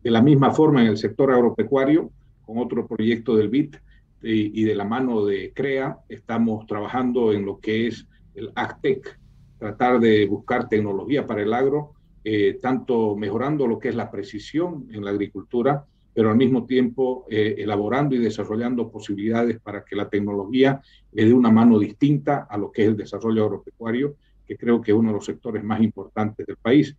De 0.00 0.12
la 0.12 0.22
misma 0.22 0.52
forma, 0.52 0.80
en 0.80 0.90
el 0.90 0.96
sector 0.96 1.32
agropecuario, 1.32 2.08
con 2.42 2.58
otro 2.58 2.86
proyecto 2.86 3.34
del 3.34 3.48
BIT 3.48 3.78
y, 4.22 4.62
de 4.62 4.76
la 4.76 4.84
mano 4.84 5.24
de 5.24 5.52
CREA, 5.52 5.98
estamos 6.08 6.68
trabajando 6.68 7.32
en 7.32 7.44
lo 7.44 7.58
que 7.58 7.88
es 7.88 8.06
el 8.36 8.52
AgTech, 8.54 9.18
tratar 9.60 10.00
de 10.00 10.26
buscar 10.26 10.68
tecnología 10.68 11.26
para 11.26 11.42
el 11.42 11.52
agro, 11.52 11.92
eh, 12.24 12.58
tanto 12.60 13.14
mejorando 13.14 13.66
lo 13.66 13.78
que 13.78 13.90
es 13.90 13.94
la 13.94 14.10
precisión 14.10 14.88
en 14.90 15.04
la 15.04 15.10
agricultura, 15.10 15.84
pero 16.14 16.30
al 16.30 16.36
mismo 16.36 16.64
tiempo 16.64 17.26
eh, 17.30 17.56
elaborando 17.58 18.14
y 18.14 18.18
desarrollando 18.18 18.90
posibilidades 18.90 19.60
para 19.60 19.84
que 19.84 19.94
la 19.94 20.08
tecnología 20.08 20.80
le 21.12 21.26
dé 21.26 21.34
una 21.34 21.50
mano 21.50 21.78
distinta 21.78 22.46
a 22.48 22.56
lo 22.56 22.72
que 22.72 22.82
es 22.82 22.88
el 22.88 22.96
desarrollo 22.96 23.44
agropecuario, 23.44 24.16
que 24.46 24.56
creo 24.56 24.80
que 24.80 24.92
es 24.92 24.96
uno 24.96 25.10
de 25.10 25.16
los 25.16 25.24
sectores 25.26 25.62
más 25.62 25.80
importantes 25.82 26.46
del 26.46 26.56
país. 26.56 26.96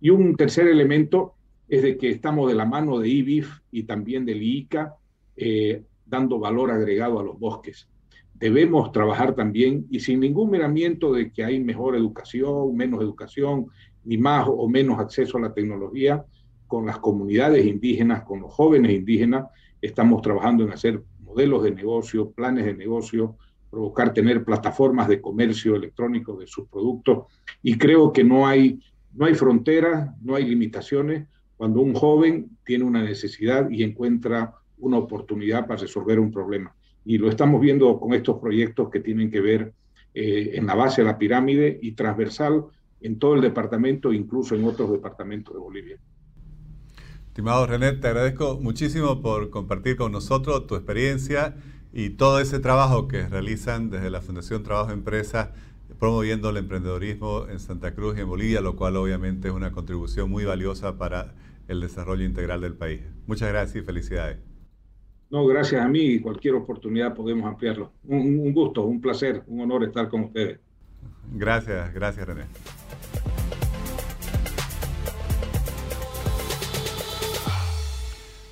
Y 0.00 0.10
un 0.10 0.36
tercer 0.36 0.68
elemento 0.68 1.34
es 1.68 1.82
de 1.82 1.96
que 1.96 2.10
estamos 2.10 2.48
de 2.48 2.54
la 2.54 2.64
mano 2.64 3.00
de 3.00 3.08
IBIF 3.08 3.60
y 3.72 3.82
también 3.82 4.24
del 4.24 4.40
IICA, 4.40 4.94
eh, 5.36 5.82
dando 6.06 6.38
valor 6.38 6.70
agregado 6.70 7.18
a 7.18 7.24
los 7.24 7.38
bosques. 7.38 7.88
Debemos 8.34 8.92
trabajar 8.92 9.34
también 9.34 9.86
y 9.90 10.00
sin 10.00 10.20
ningún 10.20 10.50
miramiento 10.50 11.12
de 11.12 11.30
que 11.30 11.44
hay 11.44 11.60
mejor 11.60 11.96
educación, 11.96 12.76
menos 12.76 13.00
educación, 13.00 13.66
ni 14.04 14.18
más 14.18 14.46
o 14.48 14.68
menos 14.68 14.98
acceso 14.98 15.38
a 15.38 15.42
la 15.42 15.54
tecnología, 15.54 16.24
con 16.66 16.86
las 16.86 16.98
comunidades 16.98 17.64
indígenas, 17.64 18.24
con 18.24 18.40
los 18.40 18.52
jóvenes 18.52 18.92
indígenas, 18.92 19.46
estamos 19.80 20.22
trabajando 20.22 20.64
en 20.64 20.72
hacer 20.72 21.02
modelos 21.20 21.62
de 21.62 21.70
negocio, 21.70 22.30
planes 22.30 22.64
de 22.64 22.74
negocio, 22.74 23.36
provocar 23.70 24.12
tener 24.12 24.44
plataformas 24.44 25.08
de 25.08 25.20
comercio 25.20 25.76
electrónico 25.76 26.36
de 26.36 26.46
sus 26.46 26.68
productos 26.68 27.26
y 27.62 27.76
creo 27.76 28.12
que 28.12 28.24
no 28.24 28.46
hay 28.46 28.80
no 29.14 29.26
hay 29.26 29.34
fronteras, 29.34 30.10
no 30.22 30.34
hay 30.34 30.44
limitaciones 30.44 31.28
cuando 31.56 31.80
un 31.80 31.94
joven 31.94 32.50
tiene 32.64 32.84
una 32.84 33.02
necesidad 33.02 33.70
y 33.70 33.82
encuentra 33.84 34.54
una 34.78 34.98
oportunidad 34.98 35.66
para 35.66 35.80
resolver 35.80 36.18
un 36.18 36.32
problema. 36.32 36.74
Y 37.04 37.18
lo 37.18 37.28
estamos 37.28 37.60
viendo 37.60 37.98
con 37.98 38.14
estos 38.14 38.38
proyectos 38.38 38.90
que 38.90 39.00
tienen 39.00 39.30
que 39.30 39.40
ver 39.40 39.72
eh, 40.14 40.52
en 40.54 40.66
la 40.66 40.74
base 40.74 41.02
de 41.02 41.08
la 41.08 41.18
pirámide 41.18 41.78
y 41.82 41.92
transversal 41.92 42.64
en 43.00 43.18
todo 43.18 43.34
el 43.34 43.40
departamento, 43.40 44.12
incluso 44.12 44.54
en 44.54 44.64
otros 44.64 44.90
departamentos 44.90 45.54
de 45.54 45.60
Bolivia. 45.60 45.98
Estimado 47.26 47.66
René, 47.66 47.92
te 47.92 48.06
agradezco 48.06 48.58
muchísimo 48.60 49.20
por 49.20 49.50
compartir 49.50 49.96
con 49.96 50.12
nosotros 50.12 50.66
tu 50.66 50.76
experiencia 50.76 51.56
y 51.92 52.10
todo 52.10 52.40
ese 52.40 52.60
trabajo 52.60 53.08
que 53.08 53.28
realizan 53.28 53.90
desde 53.90 54.08
la 54.08 54.20
Fundación 54.20 54.62
Trabajo 54.62 54.92
Empresa 54.92 55.52
promoviendo 55.98 56.50
el 56.50 56.56
emprendedorismo 56.56 57.46
en 57.48 57.60
Santa 57.60 57.94
Cruz 57.94 58.16
y 58.16 58.20
en 58.20 58.28
Bolivia, 58.28 58.60
lo 58.60 58.76
cual 58.76 58.96
obviamente 58.96 59.48
es 59.48 59.54
una 59.54 59.72
contribución 59.72 60.30
muy 60.30 60.44
valiosa 60.44 60.98
para 60.98 61.34
el 61.68 61.80
desarrollo 61.80 62.24
integral 62.24 62.60
del 62.60 62.74
país. 62.74 63.00
Muchas 63.26 63.48
gracias 63.48 63.82
y 63.82 63.86
felicidades. 63.86 64.38
No, 65.30 65.46
gracias 65.46 65.84
a 65.84 65.88
mí 65.88 66.00
y 66.00 66.20
cualquier 66.20 66.54
oportunidad 66.54 67.14
podemos 67.14 67.46
ampliarlo. 67.46 67.92
Un, 68.04 68.52
gusto, 68.52 68.84
un 68.84 69.00
placer, 69.00 69.42
un 69.46 69.60
honor 69.60 69.84
estar 69.84 70.08
con 70.08 70.24
ustedes. 70.24 70.60
Gracias, 71.32 71.92
gracias 71.92 72.26
René. 72.26 72.44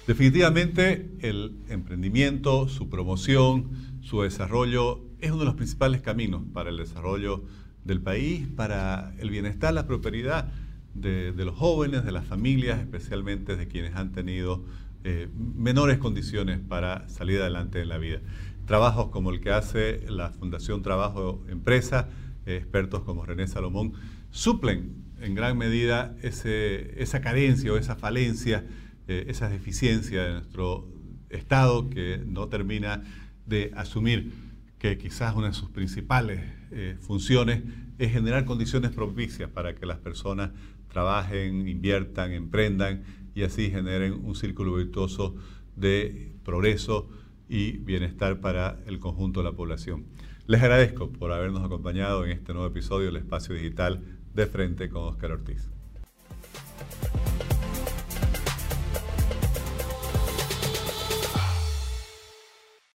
Definitivamente 0.07 1.11
el 1.21 1.57
emprendimiento, 1.69 2.69
su 2.69 2.89
promoción, 2.89 3.71
su 4.01 4.23
desarrollo 4.23 5.01
es 5.21 5.31
uno 5.31 5.41
de 5.41 5.45
los 5.47 5.55
principales 5.55 6.03
caminos 6.03 6.43
para 6.53 6.71
el 6.71 6.77
desarrollo 6.77 7.45
del 7.85 8.01
país, 8.01 8.49
para 8.49 9.15
el 9.19 9.31
bienestar, 9.31 9.73
la 9.73 9.87
prosperidad 9.87 10.53
de, 10.95 11.33
los 11.33 11.55
jóvenes, 11.55 12.05
de 12.05 12.13
las 12.13 12.27
familias, 12.27 12.81
especialmente 12.81 13.57
de 13.57 13.69
quienes 13.69 13.95
han 13.95 14.13
tenido 14.13 14.65
eh, 15.05 15.29
menores 15.35 15.99
condiciones 15.99 16.61
para 16.61 17.09
salir 17.09 17.41
adelante 17.41 17.81
en 17.81 17.89
la 17.89 17.99
vida. 17.99 18.21
Trabajos 18.67 19.09
como 19.09 19.31
el 19.31 19.41
que 19.41 19.51
hace 19.51 20.05
la 20.09 20.31
Fundación 20.31 20.83
Trabajo 20.83 21.45
Empresa, 21.49 22.09
eh, 22.47 22.57
expertos 22.57 23.03
como 23.03 23.27
René 23.27 23.47
Salomón, 23.49 23.95
suplen 24.31 25.03
en 25.21 25.35
gran 25.35 25.57
medida 25.57 26.17
esa 26.23 27.21
carencia 27.21 27.73
o 27.73 27.77
esa 27.77 27.95
falencia 27.95 28.65
eh, 29.09 29.27
esa 29.29 29.49
deficiencia 29.49 30.23
de 30.23 30.33
nuestro 30.35 30.89
Estado 31.29 31.91
que 31.91 32.23
no 32.25 32.49
termina 32.49 33.03
de 33.47 33.73
asumir 33.75 34.33
que 34.79 34.97
quizás 34.97 35.35
una 35.35 35.49
de 35.49 35.55
sus 35.55 35.71
principales 35.71 36.41
eh, 36.71 36.97
funciones 37.01 37.63
es 37.99 38.13
generar 38.13 38.45
condiciones 38.45 38.93
propicias 38.93 39.51
para 39.51 39.75
que 39.75 39.87
las 39.87 39.99
personas 39.99 40.51
trabajen, 40.89 41.67
inviertan, 41.69 42.33
emprendan 42.33 43.03
y 43.35 43.43
así 43.43 43.71
generen 43.71 44.21
un 44.25 44.35
círculo 44.35 44.75
virtuoso 44.75 45.35
de 45.77 46.33
progreso 46.45 47.09
y 47.49 47.79
bienestar 47.79 48.41
para 48.41 48.79
el 48.87 48.99
conjunto 48.99 49.41
de 49.41 49.45
la 49.45 49.57
población. 49.57 50.07
Les 50.47 50.63
agradezco 50.63 51.11
por 51.13 51.33
habernos 51.33 51.63
acompañado 51.65 52.25
en 52.25 52.33
este 52.33 52.53
nuevo 52.53 52.69
episodio 52.69 53.07
del 53.07 53.17
Espacio 53.17 53.55
Digital 53.55 54.03
de 54.35 54.47
Frente 54.47 54.89
con 54.89 55.03
Oscar 55.05 55.33
Ortiz. 55.33 55.71